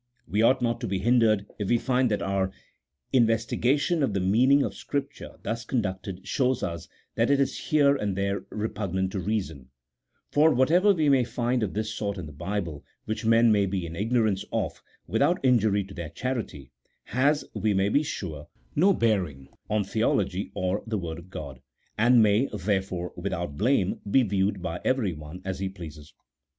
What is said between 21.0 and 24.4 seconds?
of God, and may, therefore, without blame, be